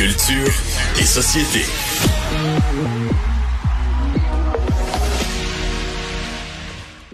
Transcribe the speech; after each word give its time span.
Culture 0.00 0.50
et 0.98 1.04
société. 1.04 1.60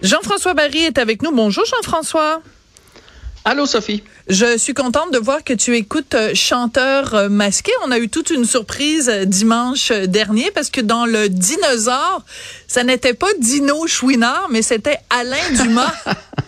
Jean-François 0.01 0.53
Barry 0.53 0.85
est 0.85 0.97
avec 0.97 1.21
nous. 1.21 1.33
Bonjour 1.33 1.65
Jean-François. 1.65 2.41
Allô 3.43 3.65
Sophie. 3.65 4.03
Je 4.29 4.57
suis 4.57 4.73
contente 4.73 5.11
de 5.11 5.17
voir 5.17 5.43
que 5.43 5.51
tu 5.51 5.75
écoutes 5.75 6.15
euh, 6.15 6.33
Chanteur 6.33 7.13
euh, 7.13 7.27
masqué. 7.27 7.73
On 7.85 7.91
a 7.91 7.99
eu 7.99 8.07
toute 8.07 8.29
une 8.29 8.45
surprise 8.45 9.09
euh, 9.09 9.25
dimanche 9.25 9.91
dernier 9.91 10.49
parce 10.51 10.69
que 10.69 10.79
dans 10.79 11.05
le 11.05 11.27
dinosaure, 11.27 12.23
ça 12.69 12.85
n'était 12.85 13.13
pas 13.13 13.27
Dino 13.37 13.85
Chouinard, 13.85 14.47
mais 14.49 14.61
c'était 14.61 14.99
Alain 15.09 15.51
Dumas. 15.61 15.93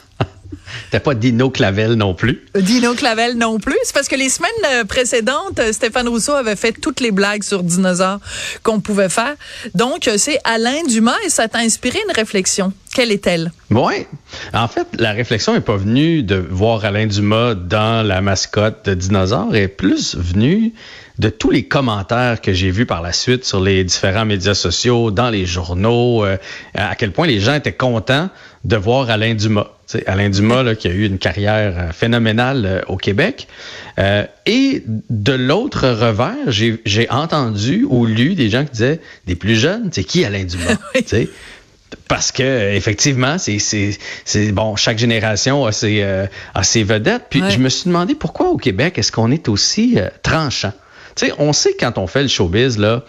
T'as 0.92 1.00
pas 1.00 1.14
Dino 1.14 1.52
Clavel 1.52 1.94
non 1.94 2.16
plus? 2.16 2.44
Dino 2.56 2.96
Clavel 2.96 3.38
non 3.38 3.60
plus. 3.60 3.78
C'est 3.84 3.94
parce 3.94 4.08
que 4.08 4.16
les 4.16 4.30
semaines 4.30 4.50
euh, 4.74 4.86
précédentes, 4.86 5.60
euh, 5.60 5.72
Stéphane 5.72 6.08
Rousseau 6.08 6.34
avait 6.34 6.56
fait 6.56 6.72
toutes 6.72 7.00
les 7.00 7.12
blagues 7.12 7.44
sur 7.44 7.62
dinosaures 7.62 8.20
qu'on 8.64 8.80
pouvait 8.80 9.10
faire. 9.10 9.36
Donc, 9.76 10.08
euh, 10.08 10.16
c'est 10.18 10.40
Alain 10.46 10.84
Dumas 10.88 11.18
et 11.26 11.30
ça 11.30 11.48
t'a 11.48 11.60
inspiré 11.60 12.00
une 12.08 12.16
réflexion. 12.16 12.74
Quelle 12.96 13.12
est-elle? 13.12 13.52
Oui. 13.70 14.08
En 14.52 14.68
fait, 14.68 14.88
la 14.98 15.12
réflexion 15.12 15.54
est 15.56 15.62
pas 15.62 15.78
venue 15.78 16.24
de 16.24 16.36
voir 16.36 16.84
Alain 16.84 17.06
Dumas 17.06 17.54
dans 17.54 18.06
la 18.06 18.22
mascotte 18.22 18.90
de 18.90 18.96
dinosaure, 18.96 19.50
elle 19.52 19.64
est 19.64 19.68
plus 19.68 20.16
venue 20.16 20.74
de 21.20 21.30
tous 21.30 21.52
les 21.52 21.68
commentaires 21.68 22.42
que 22.42 22.52
j'ai 22.52 22.72
vus 22.72 22.88
par 22.88 23.04
la 23.04 23.14
suite 23.14 23.46
sur 23.46 23.62
les 23.62 23.84
différents 23.84 24.26
médias 24.26 24.56
sociaux, 24.56 25.12
dans 25.12 25.30
les 25.30 25.46
journaux, 25.46 26.24
à 26.74 26.96
quel 26.96 27.12
point 27.12 27.28
les 27.28 27.42
gens 27.42 27.56
étaient 27.56 27.74
contents 27.74 28.30
de 28.64 28.76
voir 28.78 29.10
Alain 29.10 29.36
Dumas. 29.36 29.68
Alain 30.06 30.30
Dumas, 30.30 30.64
là, 30.64 30.76
qui 30.76 30.88
a 30.88 30.92
eu 30.92 31.06
une 31.06 31.18
carrière 31.18 31.74
euh, 31.78 31.92
phénoménale 31.92 32.66
euh, 32.66 32.82
au 32.88 32.98
Québec. 32.98 33.48
Euh, 33.98 34.26
et 34.46 34.84
de 34.88 35.34
l'autre 35.34 35.90
revers, 35.90 36.52
j'ai 36.86 37.10
entendu 37.10 37.86
ou 37.90 38.06
lu 38.06 38.36
des 38.36 38.50
gens 38.50 38.66
qui 38.66 38.72
disaient, 38.72 39.00
des 39.26 39.36
plus 39.36 39.56
jeunes, 39.56 39.90
c'est 39.92 40.04
qui 40.04 40.24
Alain 40.24 40.44
Dumas? 40.44 40.78
Parce 42.08 42.32
que 42.32 42.74
effectivement, 42.76 43.38
c'est 43.40 44.52
bon, 44.52 44.76
chaque 44.76 45.00
génération 45.00 45.66
a 45.66 45.72
ses, 45.72 46.04
a 46.04 46.64
ses 46.64 46.84
vedettes. 46.84 47.24
Puis 47.32 47.42
je 47.50 47.58
me 47.58 47.68
suis 47.68 47.88
demandé 47.88 48.14
pourquoi 48.14 48.50
au 48.50 48.58
Québec 48.58 49.00
est-ce 49.00 49.12
qu'on 49.12 49.32
est 49.32 49.50
aussi 49.50 49.98
tranchant? 50.22 50.74
Tu 51.16 51.26
sais, 51.26 51.34
on 51.40 51.52
sait 51.52 51.76
quand 51.80 51.98
on 51.98 52.06
fait 52.06 52.22
le 52.22 52.28
showbiz 52.28 52.78
là, 52.78 53.04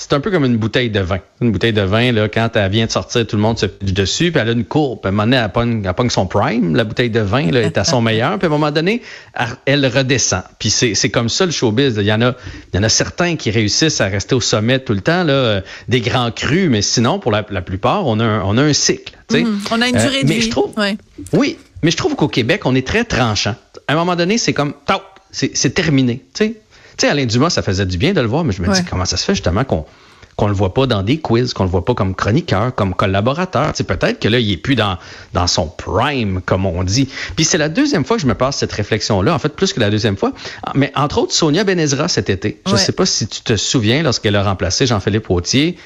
c'est 0.00 0.12
un 0.12 0.20
peu 0.20 0.30
comme 0.30 0.44
une 0.44 0.56
bouteille 0.56 0.90
de 0.90 1.00
vin. 1.00 1.18
Une 1.40 1.50
bouteille 1.50 1.72
de 1.72 1.82
vin, 1.82 2.12
là, 2.12 2.28
quand 2.28 2.50
elle 2.54 2.70
vient 2.70 2.86
de 2.86 2.90
sortir, 2.90 3.26
tout 3.26 3.34
le 3.34 3.42
monde 3.42 3.58
se 3.58 3.66
pitche 3.66 3.92
dessus, 3.92 4.30
puis 4.30 4.40
elle 4.40 4.50
a 4.50 4.52
une 4.52 4.64
courbe. 4.64 5.00
À 5.02 5.08
un 5.08 5.10
moment 5.10 5.24
donné, 5.24 5.38
elle 5.38 5.50
pogne, 5.50 5.82
elle 5.84 5.92
pogne 5.92 6.08
son 6.08 6.26
prime, 6.26 6.76
la 6.76 6.84
bouteille 6.84 7.10
de 7.10 7.18
vin 7.18 7.50
là, 7.50 7.62
est 7.62 7.76
à 7.76 7.82
son 7.82 8.00
meilleur, 8.00 8.38
puis 8.38 8.46
à 8.46 8.46
un 8.46 8.50
moment 8.50 8.70
donné, 8.70 9.02
elle, 9.66 9.84
redescend. 9.84 10.44
Puis 10.60 10.70
c'est 10.70 11.10
comme 11.10 11.28
ça 11.28 11.46
le 11.46 11.50
showbiz. 11.50 11.96
Il 11.98 12.04
y 12.04 12.12
en 12.12 12.22
a, 12.22 12.36
il 12.72 12.76
y 12.76 12.78
en 12.78 12.84
a 12.84 12.88
certains 12.88 13.34
qui 13.34 13.50
réussissent 13.50 14.00
à 14.00 14.06
rester 14.06 14.36
au 14.36 14.40
sommet 14.40 14.78
tout 14.78 14.94
le 14.94 15.00
temps, 15.00 15.24
là, 15.24 15.32
euh, 15.32 15.60
des 15.88 16.00
grands 16.00 16.30
crus, 16.30 16.70
mais 16.70 16.80
sinon, 16.80 17.18
pour 17.18 17.32
la, 17.32 17.42
plupart, 17.42 18.06
on 18.06 18.20
a 18.20 18.24
un, 18.24 18.42
on 18.42 18.56
a 18.56 18.62
un 18.62 18.72
cycle. 18.72 19.18
Mm-hmm. 19.32 19.46
On 19.72 19.82
a 19.82 19.88
une 19.88 19.96
durée 19.96 20.22
de 20.22 20.30
euh, 20.30 20.34
vie. 20.34 20.42
Je 20.42 20.50
trouve, 20.50 20.72
Oui, 21.32 21.58
mais 21.82 21.90
je 21.90 21.96
trouve 21.96 22.14
qu'au 22.14 22.28
Québec, 22.28 22.66
on 22.66 22.76
est 22.76 22.86
très 22.86 23.04
tranchant. 23.04 23.56
À 23.88 23.94
un 23.94 23.96
moment 23.96 24.14
donné, 24.14 24.38
c'est 24.38 24.52
comme, 24.52 24.74
c'est 25.32 25.74
terminé. 25.74 26.22
sais 26.34 26.54
tu 26.98 27.06
sais, 27.06 27.12
Alain 27.12 27.26
Dumas, 27.26 27.50
ça 27.50 27.62
faisait 27.62 27.86
du 27.86 27.96
bien 27.96 28.12
de 28.12 28.20
le 28.20 28.26
voir, 28.26 28.44
mais 28.44 28.52
je 28.52 28.60
me 28.60 28.72
dis 28.72 28.84
comment 28.84 29.04
ça 29.04 29.16
se 29.16 29.24
fait 29.24 29.34
justement 29.34 29.64
qu'on 29.64 29.86
qu'on 30.38 30.46
le 30.46 30.54
voit 30.54 30.72
pas 30.72 30.86
dans 30.86 31.02
des 31.02 31.18
quiz, 31.18 31.52
qu'on 31.52 31.64
le 31.64 31.68
voit 31.68 31.84
pas 31.84 31.94
comme 31.94 32.14
chroniqueur, 32.14 32.72
comme 32.72 32.94
collaborateur? 32.94 33.72
C'est 33.74 33.82
peut-être 33.84 34.20
que 34.20 34.28
là, 34.28 34.38
il 34.38 34.52
est 34.52 34.56
plus 34.56 34.76
dans, 34.76 34.96
dans 35.32 35.48
son 35.48 35.66
prime, 35.66 36.40
comme 36.46 36.64
on 36.64 36.84
dit. 36.84 37.08
Puis 37.34 37.44
c'est 37.44 37.58
la 37.58 37.68
deuxième 37.68 38.04
fois 38.04 38.18
que 38.18 38.22
je 38.22 38.28
me 38.28 38.34
passe 38.34 38.58
cette 38.58 38.72
réflexion-là, 38.72 39.34
en 39.34 39.38
fait, 39.40 39.48
plus 39.48 39.72
que 39.72 39.80
la 39.80 39.90
deuxième 39.90 40.16
fois. 40.16 40.32
Mais 40.76 40.92
entre 40.94 41.18
autres, 41.18 41.32
Sonia 41.32 41.64
Benezra 41.64 42.06
cet 42.06 42.30
été. 42.30 42.60
Je 42.66 42.72
ne 42.72 42.76
sais 42.76 42.92
pas 42.92 43.04
si 43.04 43.26
tu 43.26 43.40
te 43.42 43.56
souviens 43.56 44.04
lorsqu'elle 44.04 44.36
a 44.36 44.44
remplacé 44.44 44.86
Jean-Philippe 44.86 45.28
Autier. 45.28 45.76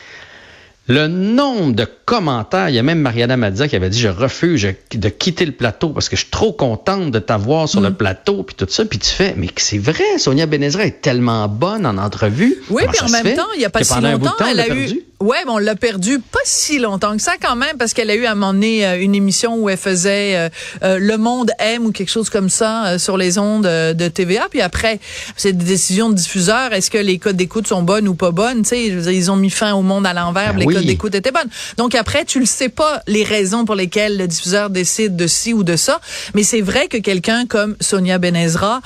Le 0.88 1.06
nombre 1.06 1.74
de 1.74 1.86
commentaires, 2.04 2.68
il 2.68 2.74
y 2.74 2.78
a 2.78 2.82
même 2.82 2.98
Mariana 2.98 3.36
Mazza 3.36 3.68
qui 3.68 3.76
avait 3.76 3.88
dit 3.88 4.00
je 4.00 4.08
refuse 4.08 4.66
de 4.92 5.08
quitter 5.08 5.46
le 5.46 5.52
plateau 5.52 5.90
parce 5.90 6.08
que 6.08 6.16
je 6.16 6.22
suis 6.22 6.30
trop 6.30 6.52
contente 6.52 7.12
de 7.12 7.18
t'avoir 7.20 7.68
sur 7.68 7.80
le 7.80 7.90
mm. 7.90 7.94
plateau 7.94 8.42
puis 8.42 8.56
tout 8.56 8.66
ça 8.68 8.84
puis 8.84 8.98
tu 8.98 9.08
fais 9.08 9.34
mais 9.36 9.46
c'est 9.56 9.78
vrai 9.78 10.18
Sonia 10.18 10.46
Benezra 10.46 10.84
est 10.84 11.00
tellement 11.00 11.46
bonne 11.46 11.86
en 11.86 11.98
entrevue. 11.98 12.56
Oui, 12.68 12.82
puis 12.90 13.00
en 13.00 13.10
même 13.10 13.36
temps, 13.36 13.46
il 13.54 13.62
y 13.62 13.64
a 13.64 13.70
pas 13.70 13.84
si 13.84 14.00
longtemps, 14.00 14.34
elle 14.50 14.60
a 14.60 14.74
eu 14.74 15.02
Ouais, 15.22 15.44
bon, 15.46 15.54
on 15.54 15.58
l'a 15.58 15.76
perdu 15.76 16.18
pas 16.18 16.40
si 16.42 16.80
longtemps 16.80 17.16
que 17.16 17.22
ça 17.22 17.34
quand 17.40 17.54
même 17.54 17.76
parce 17.78 17.94
qu'elle 17.94 18.10
a 18.10 18.16
eu 18.16 18.24
à 18.24 18.32
un 18.32 18.34
moment 18.34 18.52
donné 18.52 18.84
euh, 18.84 19.00
une 19.00 19.14
émission 19.14 19.54
où 19.54 19.68
elle 19.68 19.76
faisait 19.76 20.34
euh, 20.34 20.48
euh, 20.82 20.98
Le 20.98 21.16
Monde 21.16 21.52
aime 21.60 21.86
ou 21.86 21.92
quelque 21.92 22.10
chose 22.10 22.28
comme 22.28 22.48
ça 22.48 22.98
sur 22.98 23.16
les 23.16 23.38
ondes 23.38 23.62
de 23.62 24.08
TVA. 24.08 24.48
Puis 24.50 24.60
après, 24.60 24.98
c'est 25.36 25.52
des 25.52 25.64
décisions 25.64 26.10
de 26.10 26.16
diffuseurs. 26.16 26.72
Est-ce 26.72 26.90
que 26.90 26.98
les 26.98 27.18
codes 27.18 27.36
d'écoute 27.36 27.68
sont 27.68 27.84
bonnes 27.84 28.08
ou 28.08 28.16
pas 28.16 28.32
bonnes? 28.32 28.62
Tu 28.62 28.70
sais, 28.70 28.84
ils 28.84 29.30
ont 29.30 29.36
mis 29.36 29.50
fin 29.50 29.72
au 29.74 29.82
monde 29.82 30.06
à 30.06 30.12
l'envers. 30.12 30.54
Ben 30.54 30.64
d'écoute 30.80 31.14
étaient 31.14 31.32
bonnes. 31.32 31.50
Donc 31.76 31.94
après, 31.94 32.24
tu 32.24 32.40
le 32.40 32.46
sais 32.46 32.68
pas 32.68 33.02
les 33.06 33.24
raisons 33.24 33.64
pour 33.64 33.74
lesquelles 33.74 34.16
le 34.16 34.26
diffuseur 34.26 34.70
décide 34.70 35.16
de 35.16 35.26
ci 35.26 35.52
ou 35.52 35.62
de 35.62 35.76
ça. 35.76 36.00
Mais 36.34 36.42
c'est 36.42 36.60
vrai 36.60 36.88
que 36.88 36.96
quelqu'un 36.96 37.46
comme 37.46 37.76
Sonia 37.80 38.18
Benezra, 38.18 38.80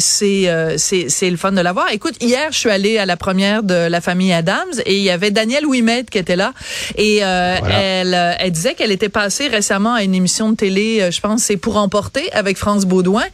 c'est 0.00 0.48
c'est 0.76 1.06
c'est 1.08 1.30
le 1.30 1.36
fun 1.36 1.52
de 1.52 1.60
l'avoir. 1.60 1.90
Écoute, 1.92 2.14
hier, 2.20 2.48
je 2.50 2.58
suis 2.58 2.70
allée 2.70 2.98
à 2.98 3.06
la 3.06 3.16
première 3.16 3.62
de 3.62 3.74
la 3.74 4.00
famille 4.00 4.32
Adams 4.32 4.80
et 4.86 4.96
il 4.96 5.02
y 5.02 5.10
avait 5.10 5.30
Daniel 5.30 5.64
Louis 5.64 5.82
Maître 5.82 6.10
qui 6.10 6.18
était 6.18 6.36
là. 6.36 6.52
Et 6.96 7.20
euh, 7.22 7.56
elle, 7.70 8.14
euh, 8.14 8.34
elle 8.38 8.50
disait 8.50 8.74
qu'elle 8.74 8.92
était 8.92 9.08
passée 9.08 9.48
récemment 9.48 9.94
à 9.94 10.02
une 10.02 10.14
émission 10.14 10.50
de 10.50 10.56
télé, 10.56 11.00
euh, 11.00 11.10
je 11.10 11.20
pense, 11.20 11.42
c'est 11.42 11.56
pour 11.56 11.76
emporter 11.76 12.32
avec 12.32 12.56
France 12.56 12.84
Baudouin. 12.84 13.24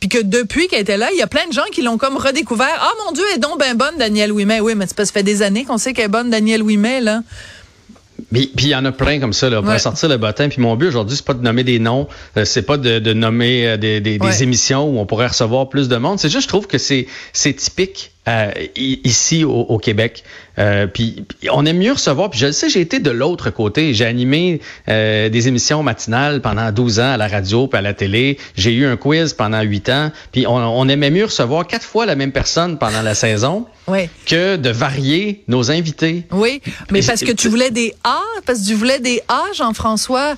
Puis 0.00 0.08
que 0.08 0.18
depuis 0.22 0.68
qu'elle 0.68 0.82
était 0.82 0.96
là, 0.96 1.08
il 1.12 1.18
y 1.18 1.22
a 1.22 1.26
plein 1.26 1.46
de 1.46 1.52
gens 1.52 1.64
qui 1.72 1.82
l'ont 1.82 1.98
comme 1.98 2.16
redécouvert. 2.16 2.78
Ah 2.80 2.90
mon 3.04 3.12
Dieu, 3.12 3.24
elle 3.30 3.38
est 3.38 3.40
donc 3.40 3.60
bien 3.60 3.74
bonne, 3.74 3.96
Danielle 3.98 4.32
Ouimet. 4.32 4.60
Oui, 4.60 4.74
mais 4.74 4.86
ça 4.86 5.04
fait 5.06 5.22
des 5.22 5.42
années 5.42 5.64
qu'on 5.64 5.78
sait 5.78 5.92
qu'elle 5.92 6.06
est 6.06 6.08
bonne, 6.08 6.30
Danielle 6.30 6.62
Ouimet, 6.62 7.00
là. 7.00 7.22
Puis 8.32 8.50
il 8.56 8.68
y 8.68 8.74
en 8.74 8.84
a 8.84 8.92
plein 8.92 9.20
comme 9.20 9.32
ça, 9.32 9.48
là. 9.48 9.60
On 9.62 9.66
ouais. 9.66 9.78
sortir 9.78 10.08
le 10.08 10.16
bottin. 10.16 10.48
Puis 10.48 10.60
mon 10.60 10.76
but 10.76 10.88
aujourd'hui, 10.88 11.16
c'est 11.16 11.24
pas 11.24 11.34
de 11.34 11.42
nommer 11.42 11.64
des 11.64 11.78
noms, 11.78 12.08
c'est 12.44 12.62
pas 12.62 12.76
de, 12.76 12.98
de 12.98 13.12
nommer 13.12 13.78
des, 13.78 14.00
des, 14.00 14.18
des, 14.18 14.42
émissions 14.42 14.84
où 14.84 14.98
on 14.98 15.06
pourrait 15.06 15.28
recevoir 15.28 15.68
plus 15.68 15.88
de 15.88 15.96
monde. 15.96 16.18
C'est 16.18 16.28
juste, 16.28 16.42
je 16.42 16.48
trouve 16.48 16.66
que 16.66 16.78
c'est 16.78 17.06
c'est 17.32 17.54
typique 17.54 18.12
euh, 18.28 18.50
ici 18.76 19.44
au, 19.44 19.78
Québec. 19.78 20.22
Euh, 20.58 20.86
puis 20.86 21.24
on 21.50 21.64
aime 21.64 21.78
mieux 21.78 21.92
recevoir. 21.92 22.28
Puis 22.28 22.40
je 22.40 22.46
le 22.46 22.52
sais, 22.52 22.68
j'ai 22.68 22.80
été 22.80 22.98
de 22.98 23.10
l'autre 23.10 23.48
côté. 23.50 23.94
J'ai 23.94 24.04
animé 24.04 24.60
euh, 24.88 25.30
des 25.30 25.48
émissions 25.48 25.82
matinales 25.82 26.42
pendant 26.42 26.70
12 26.70 27.00
ans 27.00 27.12
à 27.12 27.16
la 27.16 27.26
radio 27.26 27.68
puis 27.68 27.78
à 27.78 27.82
la 27.82 27.94
télé. 27.94 28.36
J'ai 28.54 28.74
eu 28.74 28.84
un 28.84 28.96
quiz 28.96 29.32
pendant 29.32 29.62
8 29.62 29.88
ans. 29.88 30.12
Puis 30.32 30.46
on, 30.46 30.88
aimait 30.88 31.10
mieux 31.10 31.24
recevoir 31.24 31.66
quatre 31.66 31.86
fois 31.86 32.04
la 32.04 32.16
même 32.16 32.32
personne 32.32 32.76
pendant 32.76 33.02
la 33.02 33.14
saison 33.14 33.66
que 34.26 34.56
de 34.56 34.68
varier 34.68 35.44
nos 35.48 35.70
invités. 35.70 36.24
Oui, 36.30 36.60
mais 36.90 37.00
parce 37.00 37.22
que 37.22 37.32
tu 37.32 37.48
voulais 37.48 37.70
des 37.70 37.94
A, 38.04 38.20
parce 38.44 38.60
que 38.60 38.66
tu 38.66 38.74
voulais 38.74 38.98
des 39.00 39.22
A, 39.28 39.44
Jean-François. 39.54 40.34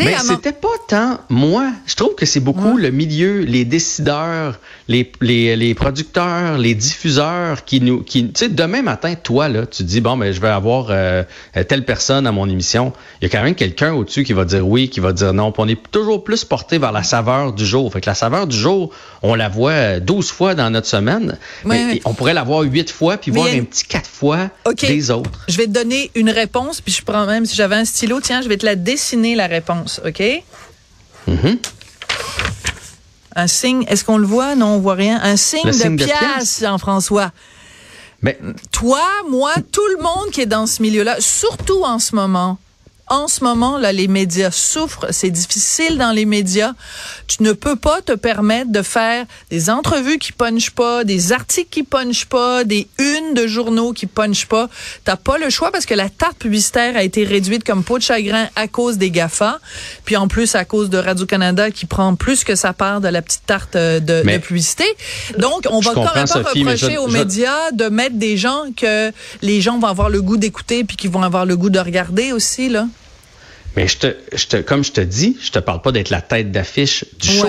Mais 0.00 0.16
c'était 0.18 0.52
pas 0.52 0.68
tant 0.86 1.18
moi. 1.28 1.70
Je 1.86 1.94
trouve 1.94 2.14
que 2.14 2.26
c'est 2.26 2.40
beaucoup 2.40 2.76
le 2.76 2.90
milieu, 2.90 3.40
les 3.40 3.64
décideurs, 3.64 4.58
les, 4.86 5.10
les, 5.20 5.56
les, 5.56 5.74
producteurs, 5.74 6.56
les 6.58 6.74
diffuseurs 6.74 7.64
qui 7.64 7.80
nous, 7.80 8.02
qui, 8.02 8.26
tu 8.26 8.32
sais, 8.34 8.48
demain 8.48 8.82
matin, 8.82 9.14
toi 9.14 9.48
là, 9.48 9.66
tu 9.66 9.82
dis 9.82 10.00
bon, 10.00 10.16
ben 10.16 10.32
je 10.32 10.40
vais 10.40 10.48
avoir 10.48 10.86
euh, 10.90 11.24
telle 11.68 11.84
personne 11.84 12.26
à 12.26 12.32
mon 12.32 12.48
émission. 12.48 12.92
Il 13.20 13.24
y 13.24 13.26
a 13.26 13.30
quand 13.30 13.42
même 13.42 13.54
quelqu'un 13.54 13.92
au-dessus 13.92 14.24
qui 14.24 14.32
va 14.32 14.44
dire 14.44 14.66
oui, 14.66 14.88
qui 14.88 15.00
va 15.00 15.12
dire 15.12 15.32
non. 15.32 15.52
Puis 15.52 15.62
on 15.64 15.68
est 15.68 15.90
toujours 15.90 16.22
plus 16.22 16.44
porté 16.44 16.78
vers 16.78 16.92
la 16.92 17.02
saveur 17.02 17.52
du 17.52 17.66
jour. 17.66 17.92
Fait 17.92 18.00
que 18.00 18.08
la 18.08 18.14
saveur 18.14 18.46
du 18.46 18.56
jour, 18.56 18.90
on 19.22 19.34
la 19.34 19.48
voit 19.48 20.00
12 20.00 20.30
fois 20.30 20.54
dans 20.54 20.70
notre 20.70 20.86
semaine. 20.86 21.36
mais 21.64 22.00
on 22.04 22.14
pourrait 22.14 22.34
la 22.34 22.44
voir 22.44 22.60
8 22.60 22.90
fois 22.90 23.16
puis 23.16 23.30
voir 23.30 23.48
un 23.48 23.64
petit 23.64 23.84
4 23.84 24.08
fois 24.08 24.50
des 24.80 25.10
autres. 25.10 25.44
Je 25.48 25.56
vais 25.56 25.66
te 25.66 25.72
donner 25.72 26.10
une 26.14 26.30
réponse 26.30 26.80
puis 26.80 26.92
je 26.92 27.02
prends 27.02 27.26
même 27.26 27.46
si 27.46 27.56
j'avais 27.56 27.76
un 27.76 27.84
stylo, 27.84 28.20
tiens, 28.20 28.42
je 28.42 28.48
vais 28.48 28.56
te 28.56 28.66
la 28.66 28.76
dessiner 28.76 29.34
la 29.34 29.46
réponse. 29.46 29.77
OK? 30.04 30.22
Mm-hmm. 31.28 31.58
Un 33.36 33.46
signe, 33.46 33.84
est-ce 33.88 34.04
qu'on 34.04 34.18
le 34.18 34.26
voit? 34.26 34.54
Non, 34.54 34.74
on 34.74 34.78
voit 34.78 34.94
rien. 34.94 35.20
Un 35.22 35.36
signe, 35.36 35.64
de, 35.64 36.04
pièce, 36.04 36.60
Jean-François. 36.60 37.30
Mais 38.20 38.38
toi, 38.72 39.04
moi, 39.28 39.52
tout 39.70 39.86
le 39.96 40.02
monde 40.02 40.30
qui 40.32 40.40
est 40.40 40.46
dans 40.46 40.66
ce 40.66 40.82
milieu-là, 40.82 41.20
surtout 41.20 41.84
en 41.84 41.98
ce 42.00 42.16
moment, 42.16 42.58
en 43.10 43.28
ce 43.28 43.42
moment, 43.44 43.78
là, 43.78 43.92
les 43.92 44.08
médias 44.08 44.50
souffrent. 44.50 45.06
C'est 45.10 45.30
difficile 45.30 45.98
dans 45.98 46.12
les 46.12 46.24
médias. 46.24 46.72
Tu 47.26 47.42
ne 47.42 47.52
peux 47.52 47.76
pas 47.76 48.00
te 48.02 48.12
permettre 48.12 48.70
de 48.70 48.82
faire 48.82 49.26
des 49.50 49.70
entrevues 49.70 50.18
qui 50.18 50.32
punchent 50.32 50.70
pas, 50.70 51.04
des 51.04 51.32
articles 51.32 51.68
qui 51.70 51.82
punchent 51.82 52.26
pas, 52.26 52.64
des 52.64 52.88
unes 52.98 53.34
de 53.34 53.46
journaux 53.46 53.92
qui 53.92 54.06
punchent 54.06 54.46
pas. 54.46 54.68
T'as 55.04 55.16
pas 55.16 55.38
le 55.38 55.50
choix 55.50 55.70
parce 55.70 55.86
que 55.86 55.94
la 55.94 56.08
tarte 56.08 56.38
publicitaire 56.38 56.96
a 56.96 57.02
été 57.02 57.24
réduite 57.24 57.64
comme 57.64 57.84
peau 57.84 57.98
de 57.98 58.02
chagrin 58.02 58.48
à 58.56 58.68
cause 58.68 58.98
des 58.98 59.10
GAFA. 59.10 59.58
Puis 60.04 60.16
en 60.16 60.28
plus, 60.28 60.54
à 60.54 60.64
cause 60.64 60.90
de 60.90 60.98
Radio-Canada 60.98 61.70
qui 61.70 61.86
prend 61.86 62.14
plus 62.14 62.44
que 62.44 62.54
sa 62.54 62.72
part 62.72 63.00
de 63.00 63.08
la 63.08 63.22
petite 63.22 63.46
tarte 63.46 63.76
euh, 63.76 64.00
de, 64.00 64.22
de 64.22 64.38
publicité. 64.38 64.84
Donc, 65.38 65.66
on 65.70 65.80
va 65.80 65.94
quand 65.94 66.14
même 66.14 66.28
pas 66.28 66.42
reprocher 66.42 66.98
aux 66.98 67.08
médias 67.08 67.70
de 67.72 67.88
mettre 67.88 68.16
des 68.16 68.36
gens 68.36 68.64
que 68.76 69.12
les 69.42 69.60
gens 69.60 69.78
vont 69.78 69.86
avoir 69.86 70.10
le 70.10 70.22
goût 70.22 70.36
d'écouter 70.36 70.84
puis 70.84 70.96
qui 70.96 71.08
vont 71.08 71.22
avoir 71.22 71.46
le 71.46 71.56
goût 71.56 71.70
de 71.70 71.78
regarder 71.78 72.32
aussi, 72.32 72.68
là. 72.68 72.86
Mais 73.78 73.86
je 73.86 73.98
te, 73.98 74.16
je 74.34 74.46
te, 74.48 74.56
comme 74.56 74.82
je 74.82 74.90
te 74.90 75.00
dis, 75.00 75.36
je 75.40 75.52
te 75.52 75.60
parle 75.60 75.80
pas 75.80 75.92
d'être 75.92 76.10
la 76.10 76.20
tête 76.20 76.50
d'affiche 76.50 77.04
du 77.20 77.28
show. 77.28 77.46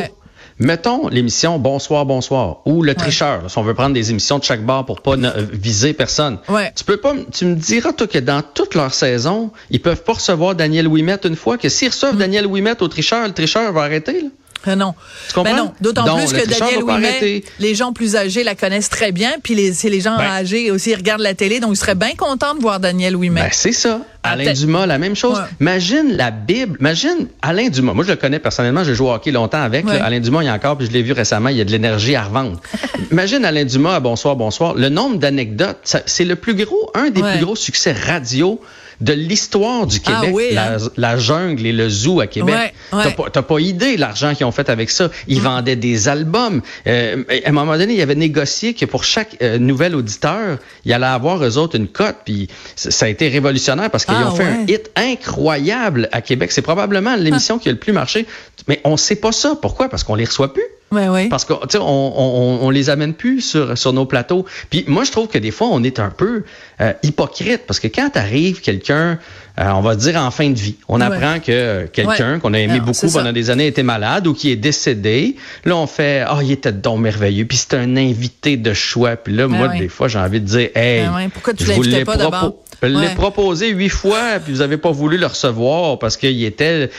Mettons 0.60 1.08
l'émission 1.08 1.58
Bonsoir, 1.58 2.06
bonsoir 2.06 2.58
ou 2.66 2.84
Le 2.84 2.94
Tricheur, 2.94 3.50
si 3.50 3.58
on 3.58 3.64
veut 3.64 3.74
prendre 3.74 3.96
des 3.96 4.12
émissions 4.12 4.38
de 4.38 4.44
chaque 4.44 4.64
bar 4.64 4.86
pour 4.86 5.02
pas 5.02 5.16
viser 5.52 5.94
personne. 5.94 6.38
Ouais. 6.48 6.72
Tu 6.76 6.84
peux 6.84 6.98
pas, 6.98 7.16
tu 7.34 7.46
me 7.46 7.56
diras 7.56 7.94
toi 7.94 8.06
que 8.06 8.20
dans 8.20 8.44
toute 8.44 8.76
leur 8.76 8.94
saison, 8.94 9.50
ils 9.72 9.82
peuvent 9.82 10.04
pas 10.04 10.14
recevoir 10.14 10.54
Daniel 10.54 10.88
Ouimet 10.88 11.18
une 11.24 11.36
fois 11.36 11.58
que 11.58 11.68
s'ils 11.68 11.90
reçoivent 11.90 12.14
mm. 12.14 12.20
Daniel 12.20 12.46
Ouimet 12.46 12.80
au 12.80 12.88
Tricheur, 12.88 13.26
le 13.26 13.34
Tricheur 13.34 13.74
va 13.74 13.82
arrêter. 13.82 14.22
Là. 14.22 14.28
Ah 14.66 14.76
non. 14.76 14.94
Tu 15.28 15.34
comprends? 15.34 15.52
Ben 15.52 15.58
non. 15.58 15.74
D'autant 15.80 16.18
plus 16.18 16.34
que 16.34 16.48
Daniel 16.48 16.84
Ouimet, 16.84 17.44
les 17.60 17.76
gens 17.76 17.94
plus 17.94 18.16
âgés 18.16 18.44
la 18.44 18.56
connaissent 18.56 18.90
très 18.90 19.12
bien, 19.12 19.32
puis 19.42 19.56
les, 19.56 19.74
c'est 19.74 19.90
les 19.90 20.02
gens 20.02 20.18
ben. 20.18 20.24
âgés 20.24 20.72
aussi, 20.72 20.92
ils 20.92 20.96
regardent 20.96 21.22
la 21.22 21.34
télé, 21.34 21.60
donc 21.60 21.72
ils 21.74 21.80
seraient 21.80 21.96
bien 21.96 22.16
contents 22.18 22.56
de 22.56 22.62
voir 22.62 22.80
Daniel 22.80 23.16
Ouimet. 23.16 23.42
Ben, 23.42 23.50
c'est 23.52 23.72
ça. 23.72 24.02
Alain 24.24 24.52
Dumas, 24.52 24.86
la 24.86 24.98
même 24.98 25.16
chose. 25.16 25.42
Imagine 25.62 26.16
la 26.16 26.32
Bible. 26.32 26.78
Imagine 26.80 27.28
Alain 27.42 27.70
Dumas. 27.70 27.94
Moi, 27.94 28.04
je 28.04 28.12
le 28.12 28.18
connais 28.18 28.40
personnellement. 28.40 28.84
J'ai 28.84 28.96
joué 28.96 29.08
au 29.08 29.14
hockey 29.14 29.32
longtemps 29.32 29.62
avec. 29.62 29.88
Alain 29.88 30.20
Dumas, 30.20 30.44
il 30.44 30.46
y 30.46 30.50
a 30.50 30.54
encore, 30.54 30.78
puis 30.78 30.88
je 30.88 30.92
l'ai 30.92 31.02
vu 31.02 31.14
récemment, 31.14 31.50
il 31.50 31.58
y 31.58 31.62
a 31.62 31.66
de 31.66 31.72
l'énergie 31.72 32.16
à 32.16 32.24
revendre. 32.24 32.60
Imagine 33.12 33.46
Alain 33.46 33.66
Dumas 33.66 33.96
à 33.96 34.00
Bonsoir, 34.00 34.36
Bonsoir. 34.36 34.76
Le 34.76 34.90
nombre 34.90 35.18
d'anecdotes, 35.18 35.80
c'est 36.06 36.26
le 36.26 36.36
plus 36.36 36.56
gros, 36.56 36.92
un 36.94 37.10
des 37.10 37.22
plus 37.22 37.40
gros 37.40 37.56
succès 37.56 37.94
radio 37.94 38.60
de 39.02 39.14
l'histoire 39.14 39.88
du 39.88 40.00
ah 40.06 40.22
Québec, 40.22 40.58
hein? 40.58 40.78
la, 40.98 41.18
jungle 41.18 41.66
et 41.66 41.72
le 41.72 41.90
zoo 41.90 42.20
à 42.20 42.28
Québec. 42.28 42.74
T'as 42.92 43.12
pas, 43.12 43.42
pas, 43.42 43.60
idée 43.60 43.98
l'argent 43.98 44.36
qu'ils 44.36 44.46
ont 44.46 44.52
fait 44.52 44.70
avec 44.70 44.90
ça. 44.90 45.10
Ils 45.28 45.40
mm. 45.40 45.44
vendaient 45.44 45.76
des 45.76 46.08
albums. 46.08 46.62
Euh, 46.88 47.24
à 47.46 47.50
un 47.50 47.52
moment 47.52 47.78
donné, 47.78 47.94
ils 47.94 48.02
avaient 48.02 48.16
négocié 48.16 48.74
que 48.74 48.86
pour 48.86 49.04
chaque 49.04 49.38
euh, 49.42 49.58
nouvel 49.58 49.96
auditeur, 49.96 50.58
il 50.86 50.94
allait 50.94 51.06
avoir 51.06 51.44
eux 51.44 51.58
autres 51.58 51.76
une 51.76 51.88
cote. 51.88 52.18
Puis 52.26 52.50
ça 52.76 53.06
a 53.06 53.10
été 53.10 53.30
révolutionnaire 53.30 53.90
parce 53.90 54.06
qu'ils 54.06 54.16
ah 54.18 54.32
ont 54.32 54.36
fait 54.36 54.44
un 54.44 54.66
hit 54.68 54.92
incroyable 54.96 56.10
à 56.12 56.22
Québec. 56.22 56.52
C'est 56.52 56.62
probablement 56.62 57.16
l'émission 57.16 57.58
qui 57.58 57.70
a 57.70 57.72
le 57.72 57.78
plus 57.78 57.94
marché. 57.94 58.26
Mais 58.68 58.82
on 58.84 58.98
sait 58.98 59.16
pas 59.16 59.32
ça. 59.32 59.58
Pourquoi? 59.62 59.90
Parce 59.90 60.04
qu'on 60.04 60.16
les 60.16 60.26
reçoit 60.26 60.54
plus. 60.54 60.64
Ouais. 60.92 61.30
Parce 61.30 61.46
qu'on 61.46 61.60
on, 61.76 61.80
on, 61.82 62.60
on, 62.62 62.70
les 62.70 62.90
amène 62.90 63.14
plus 63.14 63.42
sur, 63.42 63.78
sur 63.78 63.94
nos 63.94 64.06
plateaux. 64.06 64.46
Puis 64.70 64.86
moi, 64.88 65.04
je 65.04 65.12
trouve 65.12 65.28
que 65.28 65.38
des 65.38 65.52
fois, 65.52 65.68
on 65.72 65.84
est 65.84 66.00
un 66.00 66.10
peu 66.10 66.44
euh, 66.82 66.94
hypocrite 67.04 67.62
parce 67.68 67.80
que 67.80 67.88
quand 67.88 68.16
arrive 68.18 68.62
quelqu'un, 68.62 69.20
euh, 69.60 69.70
on 69.72 69.82
va 69.82 69.96
dire 69.96 70.16
en 70.16 70.32
fin 70.32 70.50
de 70.50 70.58
vie, 70.58 70.78
on 70.88 71.00
apprend 71.02 71.40
que 71.40 71.86
quelqu'un 71.88 72.40
qu'on 72.40 72.54
a 72.54 72.60
aimé 72.60 72.80
beaucoup 72.80 73.12
pendant 73.12 73.34
des 73.34 73.50
années 73.50 73.68
était 73.68 73.84
malade 73.84 74.26
ou 74.26 74.34
qui 74.34 74.52
est 74.52 74.56
décédé. 74.56 75.36
Là, 75.66 75.76
on 75.76 75.88
fait 75.88 76.24
ah, 76.26 76.36
oh, 76.38 76.42
il 76.42 76.52
était 76.52 76.72
donc 76.72 77.02
merveilleux. 77.02 77.46
Puis 77.46 77.58
c'est 77.58 77.76
un 77.76 77.96
invité 77.96 78.58
de 78.58 78.74
choix. 78.74 79.16
Puis 79.16 79.36
là, 79.36 79.48
moi, 79.48 79.68
des 79.70 79.90
fois, 79.90 80.08
j'ai 80.08 80.20
envie 80.20 80.42
de 80.42 80.46
dire, 80.46 80.70
hey, 80.76 81.08
pourquoi 81.34 81.54
tu 81.54 81.66
l'invitais 81.66 82.06
pas 82.06 82.18
d'abord? 82.18 82.56
Je 82.82 82.88
l'ai 82.88 83.14
proposé 83.16 83.70
huit 83.70 83.90
fois, 83.90 84.40
puis 84.44 84.54
vous 84.54 84.62
avez 84.62 84.78
pas 84.78 84.92
voulu 84.92 85.18
le 85.18 85.26
recevoir 85.26 86.00
parce 86.00 86.16
qu'il 86.16 86.44
était 86.44 86.90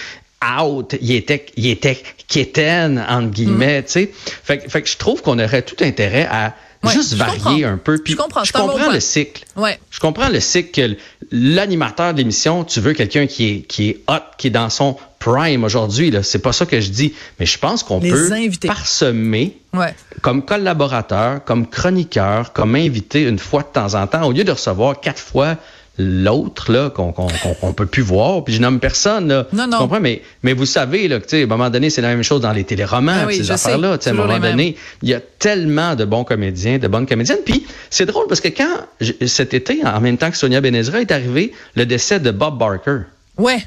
out, 0.60 0.96
il 1.00 1.12
était, 1.12 1.46
il 1.56 1.66
était 1.66 2.02
quétaine, 2.28 3.04
entre 3.08 3.30
guillemets, 3.30 3.80
mm. 3.80 3.84
tu 3.84 3.90
sais. 3.90 4.10
Fait, 4.14 4.70
fait, 4.70 4.82
que 4.82 4.88
je 4.88 4.96
trouve 4.96 5.22
qu'on 5.22 5.38
aurait 5.38 5.62
tout 5.62 5.82
intérêt 5.84 6.26
à 6.30 6.54
juste 6.88 7.14
varier 7.14 7.64
un 7.64 7.76
peu. 7.76 7.98
Puis 7.98 8.14
je 8.14 8.18
comprends, 8.18 8.44
je 8.44 8.52
comprends 8.52 8.90
le 8.90 9.00
cycle. 9.00 9.44
Ouais. 9.56 9.78
Je 9.90 10.00
comprends 10.00 10.28
le 10.28 10.40
cycle 10.40 10.70
que 10.70 10.96
l'animateur 11.30 12.12
de 12.12 12.18
l'émission, 12.18 12.64
tu 12.64 12.80
veux 12.80 12.94
quelqu'un 12.94 13.26
qui 13.26 13.48
est, 13.48 13.60
qui 13.60 13.90
est 13.90 14.00
hot, 14.08 14.22
qui 14.38 14.46
est 14.46 14.50
dans 14.50 14.70
son 14.70 14.96
prime 15.18 15.64
aujourd'hui. 15.64 16.12
C'est 16.22 16.38
pas 16.38 16.52
ça 16.52 16.64
que 16.66 16.80
je 16.80 16.88
dis. 16.88 17.14
Mais 17.38 17.46
je 17.46 17.58
pense 17.58 17.82
qu'on 17.82 18.00
peut 18.00 18.30
parsemer 18.66 19.58
ouais. 19.74 19.94
comme 20.22 20.44
collaborateur, 20.44 21.44
comme 21.44 21.66
chroniqueur, 21.68 22.52
comme 22.52 22.74
invité 22.74 23.22
une 23.22 23.38
fois 23.38 23.62
de 23.62 23.68
temps 23.68 23.94
en 23.94 24.06
temps, 24.06 24.26
au 24.26 24.32
lieu 24.32 24.44
de 24.44 24.52
recevoir 24.52 25.00
quatre 25.00 25.20
fois 25.20 25.56
l'autre 26.00 26.72
là 26.72 26.90
qu'on 26.90 27.12
qu'on 27.12 27.72
peut 27.72 27.86
plus 27.86 28.02
voir 28.02 28.44
puis 28.44 28.54
je 28.54 28.60
nomme 28.60 28.80
personne 28.80 29.28
là. 29.28 29.46
Non, 29.52 29.66
non. 29.66 29.76
tu 29.76 29.82
comprends? 29.82 30.00
Mais 30.00 30.22
mais 30.42 30.52
vous 30.52 30.66
savez 30.66 31.08
là 31.08 31.20
que 31.20 31.36
à 31.36 31.42
un 31.42 31.46
moment 31.46 31.70
donné 31.70 31.90
c'est 31.90 32.02
la 32.02 32.08
même 32.08 32.22
chose 32.22 32.40
dans 32.40 32.52
les 32.52 32.64
téléromans 32.64 33.26
ah 33.26 33.32
ces 33.32 33.50
affaires 33.50 33.78
là 33.78 33.96
à 34.04 34.08
un 34.08 34.12
moment 34.12 34.38
donné 34.38 34.76
il 35.02 35.08
y 35.08 35.14
a 35.14 35.20
tellement 35.20 35.94
de 35.94 36.04
bons 36.04 36.24
comédiens 36.24 36.78
de 36.78 36.88
bonnes 36.88 37.06
comédiennes. 37.06 37.40
Puis 37.44 37.66
c'est 37.90 38.06
drôle 38.06 38.26
parce 38.28 38.40
que 38.40 38.48
quand 38.48 38.86
cet 39.26 39.54
été 39.54 39.80
en 39.84 40.00
même 40.00 40.16
temps 40.16 40.30
que 40.30 40.36
Sonia 40.36 40.60
Benezra 40.60 41.00
est 41.00 41.12
arrivé 41.12 41.52
le 41.74 41.86
décès 41.86 42.20
de 42.20 42.30
Bob 42.30 42.58
Barker. 42.58 43.00
Ouais 43.38 43.58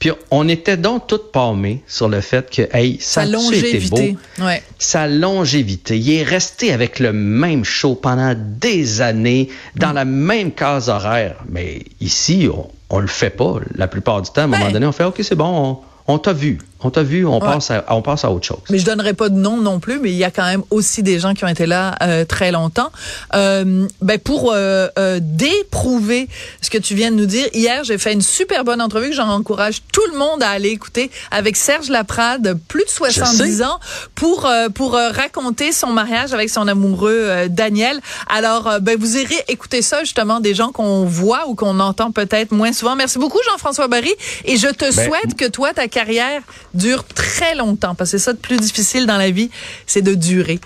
puis 0.00 0.10
on 0.30 0.48
était 0.48 0.78
donc 0.78 1.06
toutes 1.06 1.30
palmées 1.30 1.84
sur 1.86 2.08
le 2.08 2.22
fait 2.22 2.50
que, 2.50 2.62
hey, 2.74 2.96
ça 3.00 3.20
a 3.20 3.26
été 3.26 3.80
beau? 3.88 4.18
Ouais. 4.42 4.62
Sa 4.78 5.06
longévité. 5.06 5.98
Il 5.98 6.10
est 6.10 6.22
resté 6.22 6.72
avec 6.72 6.98
le 6.98 7.12
même 7.12 7.64
show 7.64 7.94
pendant 7.94 8.34
des 8.34 9.02
années, 9.02 9.50
dans 9.76 9.92
la 9.92 10.06
même 10.06 10.52
case 10.52 10.88
horaire. 10.88 11.36
Mais 11.50 11.82
ici, 12.00 12.48
on, 12.52 12.70
on 12.88 12.98
le 12.98 13.08
fait 13.08 13.28
pas. 13.28 13.56
La 13.74 13.88
plupart 13.88 14.22
du 14.22 14.30
temps, 14.30 14.40
à 14.40 14.44
un 14.44 14.46
moment 14.48 14.64
ben. 14.66 14.72
donné, 14.72 14.86
on 14.86 14.92
fait, 14.92 15.04
OK, 15.04 15.20
c'est 15.22 15.34
bon, 15.34 15.80
on 16.06 16.18
t'a 16.18 16.32
vu. 16.32 16.58
On 16.82 16.90
t'a 16.90 17.02
vu, 17.02 17.26
on, 17.26 17.40
passe 17.40 17.70
à, 17.70 17.84
on 17.90 18.02
passe 18.02 18.24
à 18.24 18.30
autre 18.30 18.46
chose. 18.46 18.60
Mais 18.70 18.78
je 18.78 18.86
donnerai 18.86 19.12
pas 19.12 19.28
de 19.28 19.36
nom 19.36 19.58
non 19.58 19.80
plus, 19.80 19.98
mais 19.98 20.10
il 20.10 20.16
y 20.16 20.24
a 20.24 20.30
quand 20.30 20.44
même 20.44 20.62
aussi 20.70 21.02
des 21.02 21.18
gens 21.18 21.34
qui 21.34 21.44
ont 21.44 21.48
été 21.48 21.66
là 21.66 21.94
euh, 22.02 22.24
très 22.24 22.52
longtemps. 22.52 22.90
Euh, 23.34 23.86
ben 24.00 24.18
pour 24.18 24.52
euh, 24.52 24.88
euh, 24.98 25.18
déprouver 25.20 26.28
ce 26.60 26.70
que 26.70 26.78
tu 26.78 26.94
viens 26.94 27.10
de 27.10 27.16
nous 27.16 27.26
dire, 27.26 27.48
hier 27.52 27.84
j'ai 27.84 27.98
fait 27.98 28.12
une 28.12 28.22
super 28.22 28.64
bonne 28.64 28.80
entrevue 28.80 29.10
que 29.10 29.16
j'encourage 29.16 29.82
tout 29.92 30.02
le 30.12 30.18
monde 30.18 30.42
à 30.42 30.50
aller 30.50 30.70
écouter 30.70 31.10
avec 31.30 31.56
Serge 31.56 31.88
Laprade, 31.90 32.58
plus 32.68 32.84
de 32.84 32.90
70 32.90 33.62
ans, 33.62 33.78
pour 34.14 34.48
pour 34.74 34.92
raconter 34.92 35.72
son 35.72 35.88
mariage 35.88 36.32
avec 36.32 36.50
son 36.50 36.66
amoureux 36.68 37.48
Daniel. 37.48 38.00
Alors 38.28 38.80
ben 38.80 38.98
vous 38.98 39.16
irez 39.18 39.42
écouter 39.48 39.82
ça 39.82 40.00
justement 40.00 40.40
des 40.40 40.54
gens 40.54 40.72
qu'on 40.72 41.04
voit 41.04 41.46
ou 41.48 41.54
qu'on 41.54 41.78
entend 41.80 42.10
peut-être 42.10 42.52
moins 42.52 42.72
souvent. 42.72 42.96
Merci 42.96 43.18
beaucoup 43.18 43.38
Jean-François 43.50 43.88
Barry 43.88 44.12
et 44.44 44.56
je 44.56 44.68
te 44.68 44.94
ben, 44.94 45.06
souhaite 45.06 45.34
que 45.36 45.46
toi 45.46 45.72
ta 45.72 45.88
carrière 45.88 46.42
dure 46.74 47.04
très 47.04 47.54
longtemps 47.54 47.94
parce 47.94 48.12
que 48.12 48.18
c'est 48.18 48.24
ça 48.24 48.32
de 48.32 48.38
plus 48.38 48.58
difficile 48.58 49.06
dans 49.06 49.18
la 49.18 49.30
vie, 49.30 49.50
c'est 49.86 50.02
de 50.02 50.14
durer. 50.14 50.60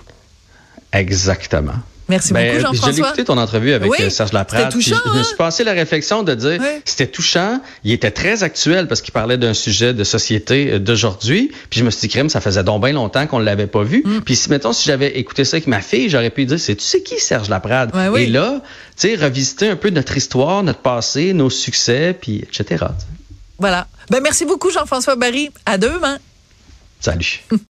Exactement. 0.92 1.74
Merci 2.08 2.34
ben, 2.34 2.48
beaucoup, 2.48 2.60
Jean-François. 2.60 2.92
J'ai 2.92 3.00
écouté 3.00 3.24
ton 3.24 3.38
entrevue 3.38 3.72
avec 3.72 3.90
euh, 3.98 4.10
Serge 4.10 4.32
Laprade. 4.32 4.70
Touchant, 4.70 4.96
je, 5.06 5.18
me 5.18 5.22
suis 5.22 5.36
passé 5.36 5.64
la 5.64 5.72
réflexion 5.72 6.22
de 6.22 6.34
dire 6.34 6.60
c'était 6.84 7.06
touchant. 7.06 7.60
Il 7.82 7.92
était 7.92 8.10
très 8.10 8.42
actuel 8.42 8.88
parce 8.88 9.00
qu'il 9.00 9.12
parlait 9.12 9.38
d'un 9.38 9.54
sujet 9.54 9.94
de 9.94 10.04
société 10.04 10.72
euh, 10.72 10.78
d'aujourd'hui. 10.78 11.50
Puis 11.70 11.80
je 11.80 11.84
me 11.84 11.90
suis 11.90 12.02
dit, 12.02 12.08
crème, 12.08 12.28
ça 12.28 12.40
faisait 12.40 12.62
donc 12.62 12.82
bien 12.82 12.92
longtemps 12.92 13.26
qu'on 13.26 13.38
ne 13.38 13.44
l'avait 13.44 13.66
pas 13.66 13.82
vu. 13.82 14.02
Mm. 14.04 14.20
Puis 14.20 14.36
si, 14.36 14.50
mettons, 14.50 14.72
si 14.72 14.84
j'avais 14.86 15.18
écouté 15.18 15.44
ça 15.44 15.56
avec 15.56 15.66
ma 15.66 15.80
fille, 15.80 16.10
j'aurais 16.10 16.30
pu 16.30 16.44
dire, 16.44 16.60
c'est 16.60 16.76
tu 16.76 16.84
sais 16.84 17.02
qui 17.02 17.18
Serge 17.18 17.48
Laprade? 17.48 17.90
Et 18.18 18.26
là, 18.26 18.60
tu 18.98 19.08
sais, 19.08 19.14
revisiter 19.14 19.68
un 19.68 19.76
peu 19.76 19.88
notre 19.88 20.16
histoire, 20.16 20.62
notre 20.62 20.80
passé, 20.80 21.32
nos 21.32 21.50
succès, 21.50 22.14
puis 22.18 22.42
etc. 22.42 22.84
Voilà. 23.64 23.88
Ben, 24.10 24.20
merci 24.22 24.44
beaucoup, 24.44 24.70
Jean-François 24.70 25.16
Barry. 25.16 25.50
À 25.64 25.78
demain. 25.78 26.18
Salut. 27.00 27.42